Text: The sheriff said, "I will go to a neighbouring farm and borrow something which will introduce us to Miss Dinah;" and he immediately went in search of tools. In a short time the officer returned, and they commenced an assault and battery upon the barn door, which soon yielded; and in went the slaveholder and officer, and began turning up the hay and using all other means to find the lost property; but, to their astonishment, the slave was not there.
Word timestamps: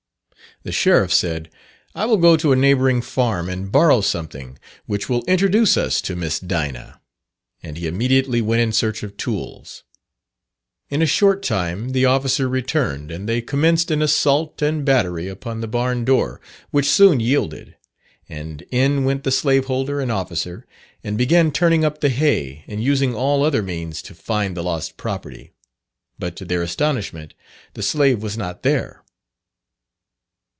The 0.63 0.71
sheriff 0.71 1.11
said, 1.11 1.49
"I 1.95 2.05
will 2.05 2.17
go 2.17 2.37
to 2.37 2.51
a 2.51 2.55
neighbouring 2.55 3.01
farm 3.01 3.49
and 3.49 3.71
borrow 3.71 4.01
something 4.01 4.59
which 4.85 5.09
will 5.09 5.23
introduce 5.25 5.75
us 5.75 6.01
to 6.01 6.15
Miss 6.15 6.39
Dinah;" 6.39 7.01
and 7.63 7.77
he 7.79 7.87
immediately 7.87 8.41
went 8.43 8.61
in 8.61 8.71
search 8.71 9.01
of 9.01 9.17
tools. 9.17 9.83
In 10.89 11.01
a 11.01 11.07
short 11.07 11.41
time 11.41 11.93
the 11.93 12.05
officer 12.05 12.47
returned, 12.47 13.09
and 13.09 13.27
they 13.27 13.41
commenced 13.41 13.89
an 13.89 14.03
assault 14.03 14.61
and 14.61 14.85
battery 14.85 15.27
upon 15.27 15.61
the 15.61 15.67
barn 15.67 16.05
door, 16.05 16.39
which 16.69 16.89
soon 16.89 17.19
yielded; 17.19 17.75
and 18.29 18.61
in 18.71 19.03
went 19.03 19.23
the 19.23 19.31
slaveholder 19.31 19.99
and 19.99 20.11
officer, 20.11 20.67
and 21.03 21.17
began 21.17 21.51
turning 21.51 21.83
up 21.83 22.01
the 22.01 22.09
hay 22.09 22.65
and 22.67 22.83
using 22.83 23.15
all 23.15 23.43
other 23.43 23.63
means 23.63 23.99
to 24.03 24.13
find 24.13 24.55
the 24.55 24.63
lost 24.63 24.95
property; 24.95 25.53
but, 26.19 26.35
to 26.35 26.45
their 26.45 26.61
astonishment, 26.61 27.33
the 27.73 27.81
slave 27.83 28.21
was 28.21 28.37
not 28.37 28.61
there. 28.61 29.03